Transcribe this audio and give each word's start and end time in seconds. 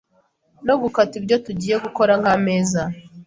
no 0.67 0.75
gukata 0.81 1.13
ibyo 1.19 1.35
tugiye 1.45 1.75
gukora 1.85 2.13
nk’ameza 2.21 2.81